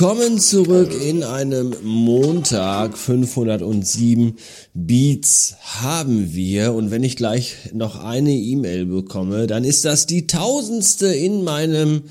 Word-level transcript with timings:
Willkommen 0.00 0.38
zurück 0.38 0.94
in 0.98 1.22
einem 1.22 1.76
Montag 1.82 2.96
507 2.96 4.36
Beats 4.72 5.56
haben 5.60 6.32
wir 6.32 6.72
und 6.72 6.90
wenn 6.90 7.04
ich 7.04 7.16
gleich 7.16 7.56
noch 7.74 8.02
eine 8.02 8.32
E-Mail 8.32 8.86
bekomme, 8.86 9.46
dann 9.46 9.62
ist 9.62 9.84
das 9.84 10.06
die 10.06 10.26
tausendste 10.26 11.08
in 11.08 11.44
meinem 11.44 12.04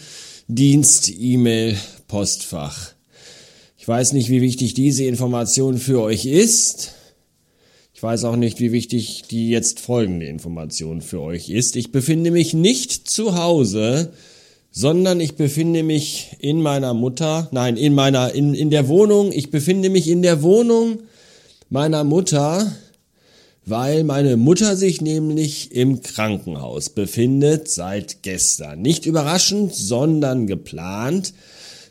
Dienst-E-Mail-Postfach. 0.50 2.94
Ich 3.80 3.88
weiß 3.88 4.14
nicht, 4.14 4.30
wie 4.30 4.44
wichtig 4.44 4.76
diese 4.76 5.06
Information 5.06 5.80
für 5.80 6.00
euch 6.00 6.28
ist. 6.28 6.94
Ich 7.96 8.04
weiß 8.04 8.24
auch 8.26 8.36
nicht, 8.36 8.60
wie 8.60 8.72
wichtig 8.72 9.24
die 9.32 9.50
jetzt 9.50 9.80
folgende 9.80 10.28
Information 10.28 11.02
für 11.02 11.22
euch 11.22 11.50
ist. 11.50 11.76
Ich 11.76 11.92
befinde 11.92 12.30
mich 12.30 12.54
nicht 12.54 13.10
zu 13.10 13.36
Hause, 13.36 14.14
sondern 14.72 15.20
ich 15.20 15.36
befinde 15.36 15.84
mich 15.84 16.38
in 16.40 16.62
meiner 16.62 16.94
Mutter, 16.94 17.50
nein, 17.52 17.78
in 17.78 17.94
meiner, 17.94 18.34
in, 18.34 18.54
in 18.54 18.70
der 18.70 18.88
Wohnung, 18.88 19.32
ich 19.32 19.52
befinde 19.52 19.90
mich 19.90 20.08
in 20.08 20.22
der 20.22 20.42
Wohnung 20.42 21.00
meiner 21.70 22.04
Mutter, 22.04 22.72
weil 23.66 24.04
meine 24.04 24.38
Mutter 24.38 24.76
sich 24.76 25.02
nämlich 25.02 25.72
im 25.72 26.02
Krankenhaus 26.02 26.90
befindet 26.90 27.70
seit 27.70 28.24
gestern. 28.24 28.82
Nicht 28.82 29.06
überraschend, 29.06 29.76
sondern 29.76 30.48
geplant, 30.48 31.34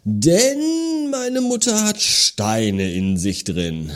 denn 0.04 1.10
meine 1.10 1.40
Mutter 1.40 1.84
hat 1.84 2.00
Steine 2.00 2.92
in 2.92 3.16
sich 3.16 3.44
drin. 3.44 3.90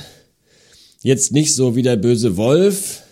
Jetzt 1.02 1.32
nicht 1.32 1.54
so 1.54 1.74
wie 1.74 1.82
der 1.82 1.96
böse 1.96 2.36
Wolf, 2.36 3.02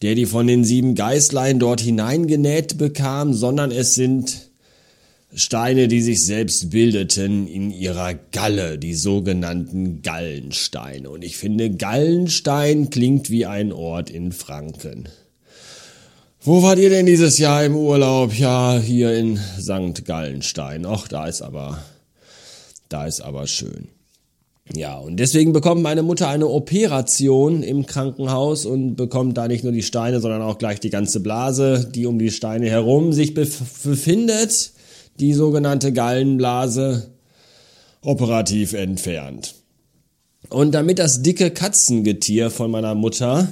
der 0.00 0.14
die 0.14 0.26
von 0.26 0.46
den 0.46 0.64
sieben 0.64 0.94
Geißlein 0.94 1.58
dort 1.58 1.80
hineingenäht 1.80 2.78
bekam, 2.78 3.34
sondern 3.34 3.70
es 3.70 3.94
sind 3.94 4.51
Steine, 5.34 5.88
die 5.88 6.02
sich 6.02 6.26
selbst 6.26 6.70
bildeten 6.70 7.46
in 7.48 7.70
ihrer 7.70 8.12
Galle, 8.14 8.78
die 8.78 8.94
sogenannten 8.94 10.02
Gallensteine. 10.02 11.08
Und 11.08 11.24
ich 11.24 11.38
finde, 11.38 11.70
Gallenstein 11.70 12.90
klingt 12.90 13.30
wie 13.30 13.46
ein 13.46 13.72
Ort 13.72 14.10
in 14.10 14.32
Franken. 14.32 15.08
Wo 16.42 16.62
wart 16.62 16.78
ihr 16.78 16.90
denn 16.90 17.06
dieses 17.06 17.38
Jahr 17.38 17.64
im 17.64 17.76
Urlaub? 17.76 18.34
Ja, 18.34 18.78
hier 18.78 19.16
in 19.16 19.38
St. 19.58 20.04
Gallenstein. 20.04 20.84
Och, 20.84 21.08
da 21.08 21.26
ist 21.26 21.40
aber, 21.40 21.82
da 22.88 23.06
ist 23.06 23.20
aber 23.22 23.46
schön. 23.46 23.88
Ja, 24.74 24.98
und 24.98 25.16
deswegen 25.16 25.52
bekommt 25.52 25.82
meine 25.82 26.02
Mutter 26.02 26.28
eine 26.28 26.48
Operation 26.48 27.62
im 27.62 27.86
Krankenhaus 27.86 28.66
und 28.66 28.96
bekommt 28.96 29.38
da 29.38 29.48
nicht 29.48 29.64
nur 29.64 29.72
die 29.72 29.82
Steine, 29.82 30.20
sondern 30.20 30.42
auch 30.42 30.58
gleich 30.58 30.78
die 30.80 30.90
ganze 30.90 31.20
Blase, 31.20 31.88
die 31.94 32.06
um 32.06 32.18
die 32.18 32.30
Steine 32.30 32.68
herum 32.68 33.12
sich 33.12 33.34
befindet, 33.34 34.72
die 35.22 35.32
sogenannte 35.34 35.92
Gallenblase, 35.92 37.12
operativ 38.02 38.72
entfernt. 38.72 39.54
Und 40.50 40.72
damit 40.72 40.98
das 40.98 41.22
dicke 41.22 41.52
Katzengetier 41.52 42.50
von 42.50 42.72
meiner 42.72 42.96
Mutter 42.96 43.48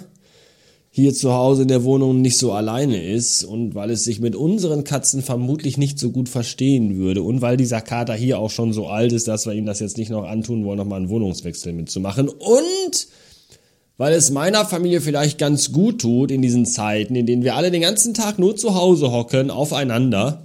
hier 0.91 1.15
zu 1.15 1.33
Hause 1.33 1.63
in 1.63 1.69
der 1.69 1.85
Wohnung 1.85 2.21
nicht 2.21 2.37
so 2.37 2.53
alleine 2.53 3.01
ist 3.01 3.45
und 3.45 3.77
weil 3.77 3.91
es 3.91 4.03
sich 4.03 4.19
mit 4.19 4.35
unseren 4.35 4.83
Katzen 4.83 5.23
vermutlich 5.23 5.79
nicht 5.79 6.01
so 6.01 6.11
gut 6.11 6.29
verstehen 6.29 6.97
würde 6.97 7.23
und 7.23 7.41
weil 7.41 7.57
dieser 7.57 7.81
Kater 7.81 8.15
hier 8.15 8.41
auch 8.41 8.51
schon 8.51 8.73
so 8.73 8.89
alt 8.89 9.13
ist, 9.13 9.29
dass 9.29 9.47
wir 9.47 9.53
ihm 9.53 9.67
das 9.67 9.79
jetzt 9.79 9.97
nicht 9.97 10.11
noch 10.11 10.25
antun 10.25 10.65
wollen, 10.65 10.79
nochmal 10.79 10.99
einen 10.99 11.09
Wohnungswechsel 11.09 11.73
mitzumachen 11.73 12.29
und 12.29 13.07
weil 13.97 14.13
es 14.13 14.33
meiner 14.33 14.65
Familie 14.65 15.01
vielleicht 15.01 15.39
ganz 15.39 15.71
gut 15.71 16.01
tut 16.01 16.33
in 16.33 16.43
diesen 16.43 16.67
Zeiten, 16.67 17.15
in 17.15 17.27
denen 17.27 17.45
wir 17.45 17.55
alle 17.55 17.71
den 17.71 17.83
ganzen 17.83 18.13
Tag 18.13 18.41
nur 18.41 18.57
zu 18.57 18.75
Hause 18.75 19.13
hocken, 19.13 19.53
aufeinander, 19.53 20.43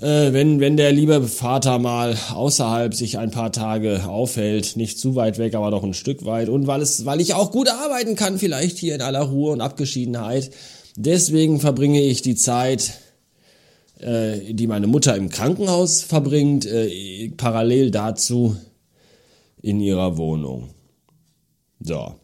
äh, 0.00 0.32
wenn, 0.32 0.60
wenn 0.60 0.76
der 0.76 0.92
liebe 0.92 1.26
Vater 1.26 1.78
mal 1.78 2.16
außerhalb 2.32 2.94
sich 2.94 3.18
ein 3.18 3.30
paar 3.30 3.52
Tage 3.52 4.08
aufhält, 4.08 4.76
nicht 4.76 4.98
zu 4.98 5.16
weit 5.16 5.38
weg, 5.38 5.54
aber 5.54 5.70
doch 5.70 5.82
ein 5.82 5.94
Stück 5.94 6.24
weit 6.24 6.48
und 6.48 6.66
weil 6.66 6.82
es, 6.82 7.04
weil 7.04 7.20
ich 7.20 7.34
auch 7.34 7.50
gut 7.50 7.68
arbeiten 7.68 8.14
kann, 8.14 8.38
vielleicht 8.38 8.78
hier 8.78 8.94
in 8.94 9.02
aller 9.02 9.22
Ruhe 9.22 9.52
und 9.52 9.60
Abgeschiedenheit. 9.60 10.50
Deswegen 10.96 11.60
verbringe 11.60 12.00
ich 12.00 12.22
die 12.22 12.36
Zeit, 12.36 12.92
äh, 13.98 14.52
die 14.52 14.66
meine 14.66 14.86
Mutter 14.86 15.16
im 15.16 15.30
Krankenhaus 15.30 16.02
verbringt, 16.02 16.64
äh, 16.66 17.30
parallel 17.36 17.90
dazu 17.90 18.56
in 19.62 19.80
ihrer 19.80 20.16
Wohnung. 20.16 20.70
So. 21.80 22.14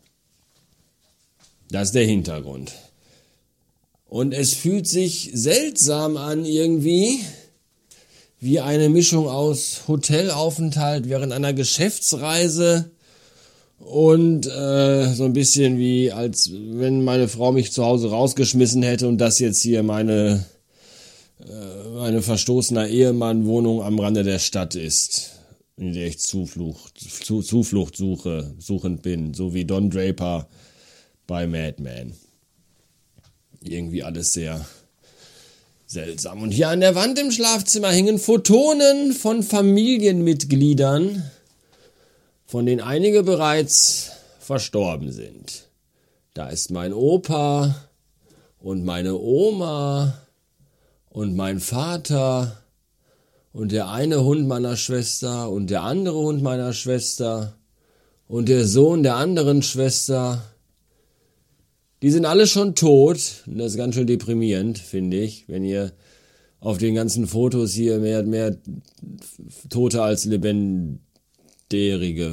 Das 1.71 1.89
ist 1.89 1.95
der 1.95 2.07
Hintergrund. 2.07 2.73
Und 4.07 4.33
es 4.33 4.55
fühlt 4.55 4.87
sich 4.87 5.31
seltsam 5.33 6.17
an 6.17 6.45
irgendwie, 6.45 7.19
wie 8.45 8.61
eine 8.61 8.91
Mischung 8.91 9.27
aus 9.27 9.85
Hotelaufenthalt 9.89 11.09
während 11.09 11.33
einer 11.33 11.55
Geschäftsreise 11.55 12.91
und 13.79 14.47
äh, 14.47 15.15
so 15.15 15.25
ein 15.25 15.33
bisschen 15.33 15.79
wie 15.79 16.13
als 16.13 16.51
wenn 16.53 17.03
meine 17.03 17.29
Frau 17.29 17.53
mich 17.53 17.73
zu 17.73 17.87
Hause 17.87 18.11
rausgeschmissen 18.11 18.83
hätte 18.83 19.09
und 19.09 19.17
das 19.17 19.39
jetzt 19.39 19.63
hier 19.63 19.83
meine 19.83 20.45
äh, 21.41 21.89
meine 21.95 22.21
verstoßener 22.21 22.87
Ehemann 22.87 23.47
Wohnung 23.47 23.83
am 23.83 23.99
Rande 23.99 24.25
der 24.25 24.39
Stadt 24.39 24.75
ist, 24.75 25.31
in 25.79 25.95
der 25.95 26.07
ich 26.07 26.19
Zuflucht 26.19 26.99
zu, 26.99 27.41
Zuflucht 27.41 27.97
suche, 27.97 28.53
suchend 28.59 29.01
bin, 29.01 29.33
so 29.33 29.55
wie 29.55 29.65
Don 29.65 29.89
Draper 29.89 30.49
bei 31.27 31.47
Mad 31.47 31.83
Men. 31.83 32.13
Irgendwie 33.63 34.03
alles 34.03 34.35
sehr 34.35 34.67
Seltsam. 35.95 36.43
Und 36.43 36.51
hier 36.51 36.71
an 36.71 36.81
der 36.81 36.97
Wand 36.97 37.21
im 37.21 37.31
Schlafzimmer 37.31 37.89
hängen 37.89 38.19
Photonen 38.19 39.13
von 39.13 39.45
Familienmitgliedern, 39.45 41.23
von 42.47 42.67
denen 42.67 42.81
einige 42.81 43.23
bereits 43.23 44.11
verstorben 44.41 45.13
sind. 45.13 45.69
Da 46.35 46.49
ist 46.49 46.73
mein 46.73 46.93
Opa 46.93 47.77
und 48.59 48.85
meine 48.85 49.15
Oma 49.15 50.19
und 51.11 51.37
mein 51.37 51.61
Vater 51.61 52.65
und 53.53 53.71
der 53.71 53.89
eine 53.89 54.25
Hund 54.25 54.49
meiner 54.49 54.77
Schwester 54.77 55.49
und 55.49 55.71
der 55.71 55.85
andere 55.85 56.19
Hund 56.19 56.43
meiner 56.43 56.73
Schwester 56.73 57.55
und 58.27 58.49
der 58.49 58.67
Sohn 58.67 59.05
der 59.05 59.15
anderen 59.15 59.63
Schwester 59.63 60.43
die 62.05 62.11
sind 62.11 62.27
alle 62.27 62.47
schon 62.47 62.75
tot. 62.75 63.45
Das 63.47 63.73
ist 63.73 63.79
ganz 63.79 63.95
schön 63.95 64.07
deprimierend, 64.07 64.77
finde 64.77 65.17
ich, 65.23 65.49
wenn 65.49 65.65
ihr 65.65 65.93
auf 66.61 66.77
den 66.77 66.95
ganzen 66.95 67.27
Fotos 67.27 67.73
hier 67.73 67.99
mehr, 67.99 68.23
mehr 68.25 68.59
Tote 69.71 70.03
als 70.03 70.27
lebendige 70.27 70.99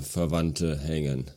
Verwandte 0.01 0.77
hängen. 0.77 1.31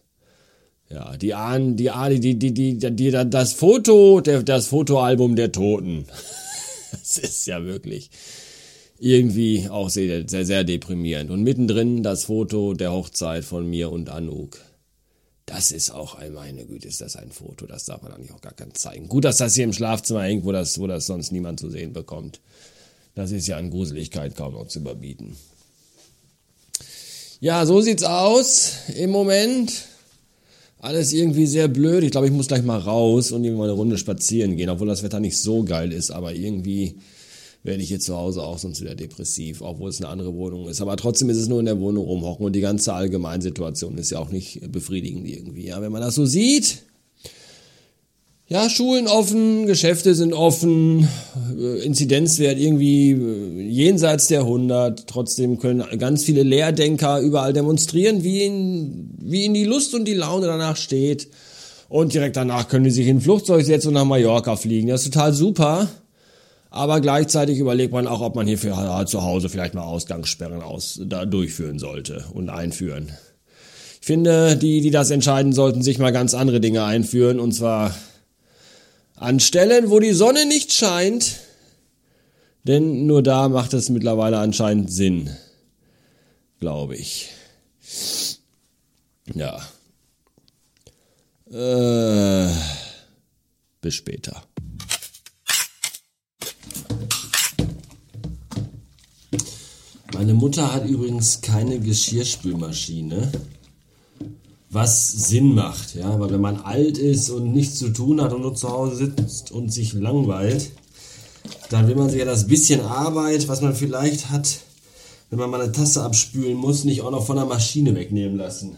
Ja, 0.91 1.17
die 1.17 1.33
ahnen, 1.34 1.77
die 1.77 1.91
ahnen, 1.91 2.21
die, 2.21 2.37
die, 2.37 2.53
die, 2.53 2.77
die, 2.77 3.11
das 3.12 3.53
Foto, 3.53 4.21
der, 4.21 4.43
das 4.43 4.66
Fotoalbum 4.66 5.37
der 5.37 5.53
Toten. 5.53 6.06
das 6.91 7.19
ist 7.19 7.47
ja 7.47 7.65
wirklich 7.65 8.11
irgendwie 8.99 9.69
auch 9.71 9.91
sehr, 9.91 10.28
sehr, 10.28 10.45
sehr 10.45 10.65
deprimierend. 10.65 11.31
Und 11.31 11.45
mittendrin 11.45 12.03
das 12.03 12.25
Foto 12.25 12.75
der 12.75 12.93
Hochzeit 12.93 13.45
von 13.45 13.71
mir 13.71 13.93
und 13.93 14.11
Anouk. 14.11 14.59
Das 15.47 15.72
ist 15.72 15.91
auch, 15.91 16.19
meine 16.32 16.65
Güte, 16.65 16.88
ist 16.88 17.03
das 17.03 17.16
ein 17.16 17.31
Foto, 17.31 17.66
das 17.66 17.84
darf 17.84 18.00
man 18.03 18.12
eigentlich 18.12 18.32
auch 18.32 18.41
gar 18.41 18.55
kein 18.55 18.75
zeigen. 18.75 19.09
Gut, 19.09 19.25
dass 19.25 19.37
das 19.37 19.55
hier 19.55 19.65
im 19.65 19.75
Schlafzimmer 19.75 20.22
hängt, 20.22 20.44
wo 20.44 20.53
das, 20.53 20.78
wo 20.78 20.87
das 20.87 21.06
sonst 21.06 21.32
niemand 21.32 21.60
zu 21.60 21.69
sehen 21.69 21.93
bekommt. 21.93 22.41
Das 23.15 23.31
ist 23.31 23.47
ja 23.47 23.59
an 23.59 23.71
Gruseligkeit 23.71 24.37
kaum 24.37 24.54
noch 24.54 24.69
zu 24.69 24.81
überbieten. 24.81 25.37
Ja, 27.41 27.66
so 27.66 27.81
sieht's 27.83 28.04
aus 28.04 28.72
im 28.97 29.10
Moment. 29.10 29.84
Alles 30.78 31.13
irgendwie 31.13 31.47
sehr 31.47 31.69
blöd. 31.69 32.03
Ich 32.04 32.10
glaube, 32.10 32.27
ich 32.27 32.33
muss 32.33 32.48
gleich 32.48 32.63
mal 32.63 32.78
raus 32.78 33.30
und 33.30 33.45
irgendwie 33.45 33.59
mal 33.59 33.65
eine 33.65 33.74
Runde 33.74 33.98
spazieren 33.98 34.57
gehen, 34.57 34.71
obwohl 34.71 34.89
das 34.89 35.03
Wetter 35.03 35.21
nicht 35.21 35.36
so 35.36 35.63
geil 35.63 35.92
ist, 35.92 36.10
aber 36.10 36.33
irgendwie 36.34 36.97
werde 37.65 37.83
ich 37.83 37.89
hier 37.89 37.99
zu 37.99 38.15
Hause 38.15 38.43
auch 38.43 38.59
sonst 38.59 38.83
wieder 38.83 38.95
depressiv, 38.95 39.63
obwohl 39.63 39.89
es 39.89 40.01
eine 40.01 40.11
andere 40.11 40.34
Wohnung 40.34 40.69
ist. 40.69 40.83
Aber 40.83 40.97
trotzdem 40.97 41.31
ist 41.31 41.39
es 41.39 41.49
nur 41.49 41.61
in 41.61 41.66
der 41.66 41.81
Wohnung 41.81 42.05
rumhocken 42.05 42.45
und 42.45 42.53
die 42.53 42.61
ganze 42.61 42.93
Allgemeinsituation 42.93 43.97
ist 43.99 44.11
ja 44.11 44.19
auch 44.19 44.31
nicht 44.31 44.71
befriedigend 44.71 45.27
irgendwie. 45.27 45.66
Ja, 45.66 45.81
wenn 45.81 45.91
man 45.91 46.03
das 46.03 46.15
so 46.15 46.27
sieht, 46.27 46.83
ja, 48.47 48.69
Schulen 48.69 49.07
offen, 49.07 49.66
Geschäfte 49.66 50.15
sind 50.15 50.34
offen, 50.34 51.09
äh, 51.59 51.78
Inzidenzwert 51.83 52.59
irgendwie 52.59 53.13
äh, 53.13 53.63
jenseits 53.63 54.27
der 54.27 54.41
100. 54.41 55.07
Trotzdem 55.07 55.59
können 55.59 55.83
ganz 55.99 56.25
viele 56.25 56.43
Lehrdenker 56.43 57.21
überall 57.21 57.55
demonstrieren, 57.55 58.22
wie 58.22 58.45
ihnen, 58.45 59.17
wie 59.22 59.45
ihnen 59.47 59.55
die 59.55 59.65
Lust 59.65 59.95
und 59.95 60.05
die 60.05 60.13
Laune 60.13 60.47
danach 60.47 60.77
steht. 60.77 61.28
Und 61.89 62.13
direkt 62.13 62.37
danach 62.37 62.69
können 62.69 62.84
die 62.84 62.91
sich 62.91 63.07
in 63.07 63.17
ein 63.17 63.21
Flugzeug 63.22 63.65
setzen 63.65 63.89
und 63.89 63.95
nach 63.95 64.05
Mallorca 64.05 64.57
fliegen. 64.57 64.89
Das 64.89 65.03
ist 65.07 65.15
total 65.15 65.33
super. 65.33 65.89
Aber 66.74 67.00
gleichzeitig 67.00 67.60
überlegt 67.60 67.92
man 67.92 68.09
auch, 68.09 68.21
ob 68.21 68.34
man 68.34 68.48
hier 68.48 68.59
für, 68.59 69.04
zu 69.06 69.22
Hause 69.22 69.48
vielleicht 69.48 69.74
mal 69.74 69.84
Ausgangssperren 69.84 70.60
aus, 70.60 71.00
da 71.04 71.24
durchführen 71.24 71.78
sollte 71.78 72.24
und 72.32 72.48
einführen. 72.48 73.12
Ich 74.00 74.06
finde, 74.09 74.56
die, 74.56 74.80
die 74.80 74.91
das 74.91 75.12
entscheiden, 75.12 75.53
sollten 75.53 75.82
sich 75.82 76.00
mal 76.00 76.10
ganz 76.10 76.34
andere 76.34 76.59
Dinge 76.59 76.82
einführen. 76.82 77.38
Und 77.38 77.53
zwar 77.53 77.94
an 79.15 79.38
Stellen, 79.38 79.88
wo 79.88 80.00
die 80.00 80.15
Sonne 80.15 80.47
nicht 80.47 80.72
scheint. 80.72 81.36
Denn 82.65 83.06
nur 83.06 83.22
da 83.22 83.48
macht 83.48 83.72
es 83.72 83.88
mittlerweile 83.88 84.38
anscheinend 84.38 84.91
Sinn. 84.91 85.30
glaube 86.59 86.97
ich. 86.97 87.30
Ja. 89.32 89.60
Äh, 91.53 92.53
bis 93.80 93.94
später. 93.94 94.42
Meine 100.24 100.38
Mutter 100.38 100.72
hat 100.72 100.88
übrigens 100.88 101.42
keine 101.42 101.78
Geschirrspülmaschine. 101.78 103.30
Was 104.71 105.12
Sinn 105.12 105.54
macht, 105.54 105.97
ja, 105.97 106.18
weil 106.18 106.30
wenn 106.30 106.41
man 106.41 106.62
alt 106.62 106.97
ist 106.97 107.28
und 107.28 107.53
nichts 107.53 107.78
zu 107.78 107.91
tun 107.91 108.22
hat 108.22 108.32
und 108.32 108.41
nur 108.41 108.54
zu 108.54 108.71
Hause 108.71 108.97
sitzt 108.97 109.53
und 109.53 109.71
sich 109.71 109.92
langweilt, 109.92 110.71
dann 111.68 111.88
will 111.88 111.97
man 111.97 112.09
sich 112.09 112.21
ja 112.21 112.24
das 112.24 112.47
bisschen 112.47 112.80
Arbeit, 112.80 113.48
was 113.48 113.60
man 113.60 113.74
vielleicht 113.74 114.30
hat, 114.30 114.60
wenn 115.28 115.38
man 115.38 115.50
mal 115.50 115.60
eine 115.60 115.72
Tasse 115.72 116.03
abspülen 116.03 116.56
muss, 116.56 116.84
nicht 116.84 117.03
auch 117.03 117.10
noch 117.10 117.26
von 117.26 117.36
der 117.36 117.44
Maschine 117.44 117.94
wegnehmen 117.94 118.38
lassen. 118.38 118.76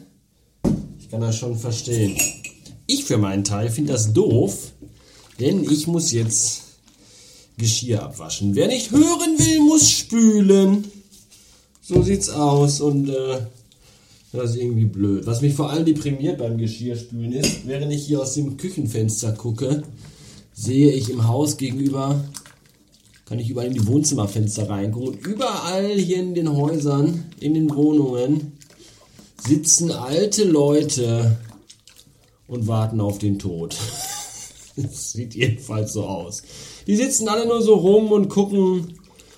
Ich 0.99 1.09
kann 1.11 1.21
das 1.21 1.39
schon 1.39 1.57
verstehen. 1.57 2.17
Ich 2.89 3.05
für 3.05 3.19
meinen 3.19 3.45
Teil 3.45 3.71
finde 3.71 3.93
das 3.93 4.13
doof, 4.13 4.73
denn 5.39 5.63
ich 5.63 5.87
muss 5.87 6.11
jetzt 6.11 6.63
Geschirr 7.57 8.03
abwaschen. 8.03 8.57
Wer 8.57 8.67
nicht 8.67 8.91
hören 8.91 9.39
will, 9.39 9.61
muss 9.61 9.89
spülen. 9.89 10.91
So 11.89 12.03
sieht's 12.03 12.31
aus 12.31 12.81
und 12.81 13.09
äh, 13.09 13.39
das 14.33 14.51
ist 14.51 14.57
irgendwie 14.57 14.87
blöd. 14.87 15.25
Was 15.25 15.41
mich 15.41 15.55
vor 15.55 15.71
allem 15.71 15.85
deprimiert 15.85 16.39
beim 16.39 16.59
Geschirrspülen 16.59 17.33
ist, 17.33 17.65
während 17.65 17.93
ich 17.93 18.05
hier 18.05 18.21
aus 18.21 18.35
dem 18.35 18.57
Küchenfenster 18.57 19.31
gucke, 19.31 19.85
sehe 20.53 20.91
ich 20.91 21.09
im 21.11 21.29
Haus 21.29 21.57
gegenüber, 21.57 22.25
kann 23.25 23.39
ich 23.39 23.51
überall 23.51 23.69
in 23.69 23.75
die 23.75 23.87
Wohnzimmerfenster 23.87 24.69
reingucken 24.69 25.11
und 25.11 25.25
überall 25.25 25.93
hier 25.93 26.17
in 26.19 26.35
den 26.35 26.57
Häusern, 26.57 27.27
in 27.39 27.55
den 27.55 27.73
Wohnungen 27.73 28.59
sitzen 29.47 29.93
alte 29.93 30.43
Leute 30.43 31.39
und 32.49 32.67
warten 32.67 33.01
auf 33.01 33.19
den 33.19 33.39
Tod. 33.39 33.77
Das 34.79 35.13
sieht 35.13 35.35
jedenfalls 35.35 35.95
so 35.95 36.05
aus. 36.05 36.43
Die 36.87 36.97
sitzen 36.97 37.29
alle 37.29 37.47
nur 37.47 37.63
so 37.63 37.77
rum 37.77 38.13
und 38.13 38.29
gucken 38.29 38.93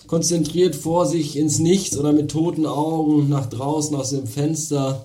konzentriert 0.08 0.74
vor 0.74 1.06
sich 1.06 1.36
ins 1.36 1.60
Nichts 1.60 1.96
oder 1.96 2.12
mit 2.12 2.30
toten 2.30 2.66
Augen 2.66 3.28
nach 3.28 3.46
draußen 3.46 3.94
aus 3.94 4.10
dem 4.10 4.26
Fenster. 4.26 5.04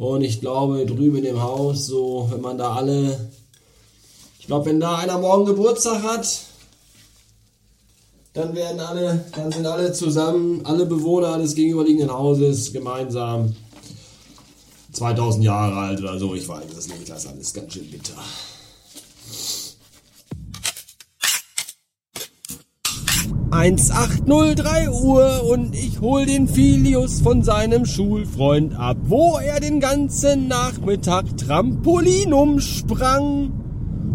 Und 0.00 0.22
ich 0.22 0.40
glaube, 0.40 0.84
drüben 0.86 1.18
in 1.18 1.24
dem 1.24 1.42
Haus, 1.42 1.86
so, 1.86 2.26
wenn 2.32 2.40
man 2.40 2.58
da 2.58 2.74
alle, 2.74 3.30
ich 4.40 4.46
glaube, 4.46 4.66
wenn 4.66 4.80
da 4.80 4.96
einer 4.96 5.18
morgen 5.18 5.44
Geburtstag 5.44 6.02
hat, 6.02 6.40
dann 8.32 8.54
werden 8.54 8.80
alle, 8.80 9.24
dann 9.36 9.52
sind 9.52 9.66
alle 9.66 9.92
zusammen, 9.92 10.64
alle 10.64 10.86
Bewohner 10.86 11.36
des 11.38 11.54
gegenüberliegenden 11.54 12.10
Hauses 12.10 12.72
gemeinsam 12.72 13.54
2000 14.92 15.44
Jahre 15.44 15.76
alt 15.76 16.00
oder 16.00 16.18
so. 16.18 16.34
Ich 16.34 16.48
weiß 16.48 16.64
es 16.76 16.88
nicht, 16.88 17.08
das 17.08 17.24
ist 17.24 17.30
alles 17.30 17.52
ganz 17.52 17.74
schön 17.74 17.90
bitter. 17.90 18.14
1803 23.52 24.88
Uhr 24.88 25.44
und 25.44 25.74
ich 25.74 26.00
hol 26.00 26.24
den 26.24 26.48
Filius 26.48 27.20
von 27.20 27.42
seinem 27.42 27.84
Schulfreund 27.84 28.74
ab, 28.74 28.96
wo 29.04 29.36
er 29.36 29.60
den 29.60 29.78
ganzen 29.78 30.48
Nachmittag 30.48 31.36
Trampolinum 31.36 32.60
sprang. 32.60 33.52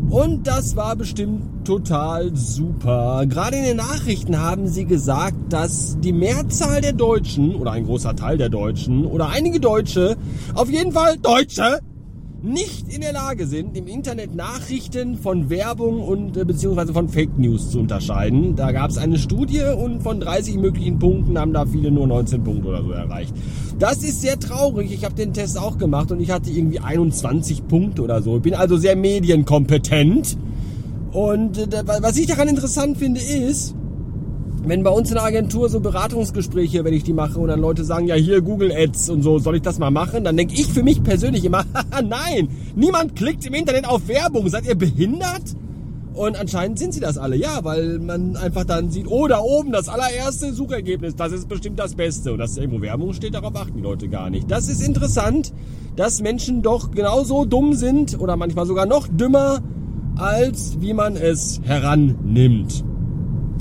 Und 0.09 0.47
das 0.47 0.75
war 0.75 0.95
bestimmt 0.95 1.67
total 1.67 2.35
super. 2.35 3.25
Gerade 3.27 3.57
in 3.57 3.63
den 3.63 3.77
Nachrichten 3.77 4.39
haben 4.39 4.67
sie 4.67 4.85
gesagt, 4.85 5.53
dass 5.53 5.99
die 5.99 6.13
Mehrzahl 6.13 6.81
der 6.81 6.93
Deutschen 6.93 7.53
oder 7.53 7.73
ein 7.73 7.85
großer 7.85 8.15
Teil 8.15 8.39
der 8.39 8.49
Deutschen 8.49 9.05
oder 9.05 9.29
einige 9.29 9.59
Deutsche, 9.59 10.17
auf 10.55 10.71
jeden 10.71 10.93
Fall 10.93 11.17
Deutsche, 11.17 11.81
nicht 12.43 12.93
in 12.93 13.01
der 13.01 13.13
Lage 13.13 13.47
sind, 13.47 13.75
im 13.75 13.87
Internet 13.87 14.35
Nachrichten 14.35 15.17
von 15.17 15.49
Werbung 15.49 16.01
und 16.01 16.37
äh, 16.37 16.45
beziehungsweise 16.45 16.93
von 16.93 17.09
Fake 17.09 17.37
News 17.37 17.71
zu 17.71 17.79
unterscheiden. 17.79 18.55
Da 18.55 18.71
gab 18.71 18.89
es 18.89 18.97
eine 18.97 19.17
Studie 19.17 19.63
und 19.63 20.01
von 20.03 20.19
30 20.19 20.57
möglichen 20.57 20.99
Punkten 20.99 21.39
haben 21.39 21.53
da 21.53 21.65
viele 21.65 21.91
nur 21.91 22.05
19 22.07 22.43
Punkte 22.43 22.67
oder 22.67 22.83
so 22.83 22.91
erreicht. 22.91 23.33
Das 23.79 24.03
ist 24.03 24.21
sehr 24.21 24.39
traurig. 24.39 24.91
Ich 24.91 25.03
habe 25.03 25.15
den 25.15 25.33
Test 25.33 25.57
auch 25.57 25.77
gemacht 25.77 26.11
und 26.11 26.19
ich 26.19 26.29
hatte 26.29 26.51
irgendwie 26.51 26.79
21 26.79 27.67
Punkte 27.67 28.03
oder 28.03 28.21
so. 28.21 28.37
Ich 28.37 28.43
bin 28.43 28.53
also 28.53 28.77
sehr 28.77 28.95
medienkompetent. 28.95 30.37
Und 31.11 31.57
äh, 31.57 31.83
was 31.85 32.17
ich 32.17 32.27
daran 32.27 32.47
interessant 32.47 32.97
finde 32.97 33.19
ist, 33.19 33.73
wenn 34.69 34.83
bei 34.83 34.89
uns 34.89 35.09
in 35.09 35.15
der 35.15 35.23
Agentur 35.23 35.69
so 35.69 35.79
Beratungsgespräche, 35.79 36.83
wenn 36.83 36.93
ich 36.93 37.03
die 37.03 37.13
mache 37.13 37.39
und 37.39 37.47
dann 37.47 37.59
Leute 37.59 37.83
sagen, 37.83 38.07
ja 38.07 38.15
hier 38.15 38.41
Google 38.41 38.71
Ads 38.71 39.09
und 39.09 39.21
so, 39.21 39.39
soll 39.39 39.55
ich 39.57 39.61
das 39.61 39.79
mal 39.79 39.91
machen? 39.91 40.23
Dann 40.23 40.35
denke 40.35 40.53
ich 40.53 40.67
für 40.67 40.83
mich 40.83 41.03
persönlich 41.03 41.45
immer, 41.45 41.65
nein, 42.03 42.49
niemand 42.75 43.15
klickt 43.15 43.45
im 43.45 43.53
Internet 43.53 43.87
auf 43.87 44.07
Werbung, 44.07 44.49
seid 44.49 44.65
ihr 44.65 44.75
behindert? 44.75 45.55
Und 46.13 46.35
anscheinend 46.35 46.79
sind 46.79 46.95
sie 46.95 46.99
das 46.99 47.19
alle, 47.19 47.35
ja, 47.35 47.63
weil 47.63 47.99
man 47.99 48.35
einfach 48.37 48.63
dann 48.63 48.89
sieht, 48.89 49.05
oh, 49.07 49.27
da 49.27 49.39
oben 49.39 49.71
das 49.71 49.87
allererste 49.87 50.51
Suchergebnis, 50.51 51.15
das 51.15 51.31
ist 51.31 51.47
bestimmt 51.47 51.77
das 51.77 51.93
Beste. 51.93 52.33
Und 52.33 52.39
dass 52.39 52.57
irgendwo 52.57 52.81
Werbung 52.81 53.13
steht, 53.13 53.35
darauf 53.35 53.55
achten 53.55 53.77
die 53.77 53.83
Leute 53.83 54.09
gar 54.09 54.31
nicht. 54.31 54.49
Das 54.49 54.67
ist 54.67 54.81
interessant, 54.81 55.53
dass 55.95 56.21
Menschen 56.21 56.63
doch 56.63 56.89
genauso 56.89 57.45
dumm 57.45 57.73
sind 57.73 58.19
oder 58.19 58.35
manchmal 58.35 58.65
sogar 58.65 58.87
noch 58.87 59.07
dümmer, 59.07 59.61
als 60.15 60.81
wie 60.81 60.93
man 60.93 61.15
es 61.15 61.61
herannimmt. 61.63 62.83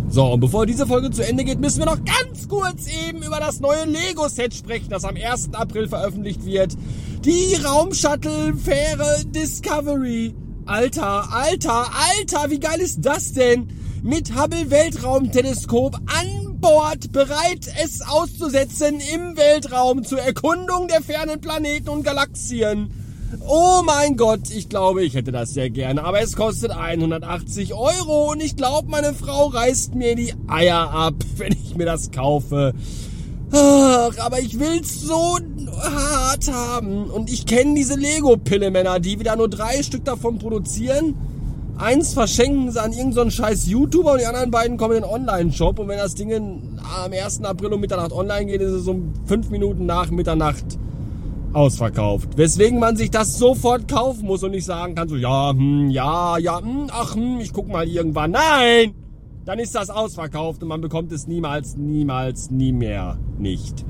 So, 0.08 0.24
und 0.32 0.40
bevor 0.40 0.66
diese 0.66 0.86
Folge 0.86 1.10
zu 1.10 1.26
Ende 1.26 1.44
geht, 1.44 1.60
müssen 1.60 1.80
wir 1.80 1.86
noch 1.86 1.98
ganz 2.04 2.48
kurz 2.48 2.86
eben 3.08 3.22
über 3.22 3.40
das 3.40 3.60
neue 3.60 3.84
Lego-Set 3.84 4.54
sprechen, 4.54 4.88
das 4.88 5.04
am 5.04 5.16
1. 5.16 5.50
April 5.52 5.88
veröffentlicht 5.88 6.44
wird. 6.44 6.74
Die 7.24 7.54
Raumshuttle-Fähre 7.56 9.24
Discovery. 9.26 10.34
Alter, 10.64 11.32
alter, 11.32 11.86
alter, 12.18 12.50
wie 12.50 12.60
geil 12.60 12.80
ist 12.80 13.04
das 13.04 13.32
denn? 13.32 13.68
Mit 14.02 14.40
Hubble 14.40 14.70
Weltraumteleskop 14.70 15.96
an 15.96 16.60
Bord, 16.60 17.12
bereit 17.12 17.68
es 17.82 18.00
auszusetzen 18.00 19.00
im 19.14 19.36
Weltraum 19.36 20.04
zur 20.04 20.20
Erkundung 20.20 20.88
der 20.88 21.02
fernen 21.02 21.40
Planeten 21.40 21.88
und 21.88 22.04
Galaxien. 22.04 23.05
Oh 23.46 23.82
mein 23.84 24.16
Gott, 24.16 24.50
ich 24.50 24.68
glaube, 24.68 25.04
ich 25.04 25.14
hätte 25.14 25.32
das 25.32 25.54
sehr 25.54 25.70
gerne. 25.70 26.04
Aber 26.04 26.20
es 26.20 26.36
kostet 26.36 26.70
180 26.70 27.74
Euro 27.74 28.32
und 28.32 28.42
ich 28.42 28.56
glaube, 28.56 28.90
meine 28.90 29.14
Frau 29.14 29.46
reißt 29.46 29.94
mir 29.94 30.14
die 30.14 30.34
Eier 30.48 30.90
ab, 30.90 31.14
wenn 31.36 31.52
ich 31.52 31.76
mir 31.76 31.86
das 31.86 32.10
kaufe. 32.10 32.74
Ach, 33.52 34.18
aber 34.18 34.40
ich 34.40 34.58
will's 34.58 35.00
so 35.02 35.38
hart 35.80 36.50
haben. 36.52 37.10
Und 37.10 37.30
ich 37.32 37.46
kenne 37.46 37.74
diese 37.74 37.94
Lego-Pille-Männer, 37.94 38.98
die 39.00 39.18
wieder 39.20 39.36
nur 39.36 39.48
drei 39.48 39.82
Stück 39.82 40.04
davon 40.04 40.38
produzieren. 40.38 41.14
Eins 41.78 42.14
verschenken 42.14 42.72
sie 42.72 42.82
an 42.82 42.92
irgendeinen 42.92 43.30
so 43.30 43.42
scheiß 43.42 43.66
YouTuber 43.66 44.12
und 44.12 44.20
die 44.20 44.26
anderen 44.26 44.50
beiden 44.50 44.78
kommen 44.78 44.96
in 44.96 45.02
den 45.02 45.10
Online-Shop. 45.10 45.78
Und 45.78 45.88
wenn 45.88 45.98
das 45.98 46.14
Ding 46.14 46.32
am 46.32 47.12
1. 47.12 47.44
April 47.44 47.74
um 47.74 47.80
Mitternacht 47.80 48.12
online 48.12 48.46
geht, 48.46 48.62
ist 48.62 48.72
es 48.72 48.88
um 48.88 49.12
fünf 49.26 49.50
Minuten 49.50 49.84
nach 49.86 50.10
Mitternacht 50.10 50.64
ausverkauft. 51.56 52.36
Weswegen 52.36 52.78
man 52.78 52.96
sich 52.96 53.10
das 53.10 53.38
sofort 53.38 53.88
kaufen 53.88 54.26
muss 54.26 54.42
und 54.42 54.50
nicht 54.50 54.66
sagen 54.66 54.94
kann, 54.94 55.08
so, 55.08 55.16
ja, 55.16 55.50
hm, 55.50 55.90
ja, 55.90 56.36
ja, 56.38 56.60
hm, 56.60 56.88
ach, 56.90 57.14
hm, 57.14 57.40
ich 57.40 57.52
guck 57.52 57.68
mal 57.68 57.88
irgendwann. 57.88 58.32
Nein! 58.32 58.94
Dann 59.46 59.58
ist 59.58 59.74
das 59.74 59.90
ausverkauft 59.90 60.62
und 60.62 60.68
man 60.68 60.80
bekommt 60.80 61.12
es 61.12 61.26
niemals, 61.26 61.76
niemals, 61.76 62.50
nie 62.50 62.72
mehr 62.72 63.16
nicht. 63.38 63.84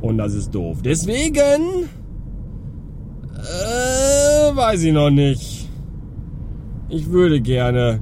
Und 0.00 0.18
das 0.18 0.34
ist 0.34 0.54
doof. 0.54 0.78
Deswegen, 0.82 1.88
äh, 3.36 4.56
weiß 4.56 4.82
ich 4.84 4.92
noch 4.92 5.10
nicht. 5.10 5.68
Ich 6.88 7.10
würde 7.10 7.40
gerne 7.40 8.00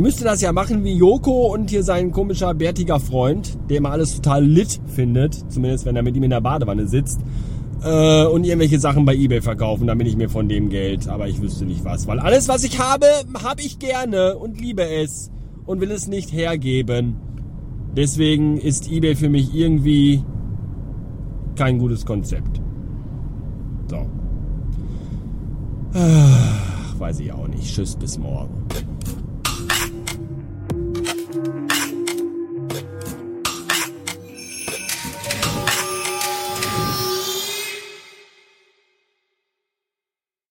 müsste 0.00 0.24
das 0.24 0.40
ja 0.40 0.52
machen 0.52 0.84
wie 0.84 0.94
Joko 0.94 1.52
und 1.52 1.70
hier 1.70 1.82
sein 1.82 2.12
komischer 2.12 2.54
bärtiger 2.54 3.00
Freund, 3.00 3.58
der 3.68 3.78
immer 3.78 3.90
alles 3.90 4.14
total 4.14 4.44
lit 4.44 4.80
findet, 4.86 5.34
zumindest 5.50 5.84
wenn 5.84 5.96
er 5.96 6.02
mit 6.02 6.16
ihm 6.16 6.22
in 6.22 6.30
der 6.30 6.40
Badewanne 6.40 6.86
sitzt, 6.86 7.20
äh, 7.82 8.26
und 8.26 8.44
irgendwelche 8.44 8.78
Sachen 8.78 9.04
bei 9.04 9.14
eBay 9.14 9.40
verkaufen, 9.40 9.86
damit 9.86 10.06
ich 10.06 10.16
mir 10.16 10.28
von 10.28 10.48
dem 10.48 10.68
Geld, 10.68 11.08
aber 11.08 11.28
ich 11.28 11.40
wüsste 11.40 11.64
nicht 11.64 11.84
was, 11.84 12.06
weil 12.06 12.20
alles, 12.20 12.48
was 12.48 12.64
ich 12.64 12.78
habe, 12.78 13.06
habe 13.42 13.62
ich 13.62 13.78
gerne 13.78 14.36
und 14.36 14.60
liebe 14.60 14.86
es 14.86 15.30
und 15.66 15.80
will 15.80 15.90
es 15.90 16.06
nicht 16.06 16.32
hergeben. 16.32 17.16
Deswegen 17.96 18.58
ist 18.58 18.90
eBay 18.90 19.16
für 19.16 19.28
mich 19.28 19.54
irgendwie 19.54 20.22
kein 21.56 21.78
gutes 21.78 22.06
Konzept. 22.06 22.60
So. 23.88 24.06
Ach, 25.94 27.00
weiß 27.00 27.20
ich 27.20 27.32
auch 27.32 27.48
nicht. 27.48 27.64
Tschüss, 27.64 27.96
bis 27.96 28.18
morgen. 28.18 28.66